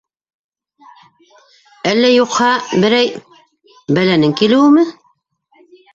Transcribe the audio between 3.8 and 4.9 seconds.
бәләнең килеүеме?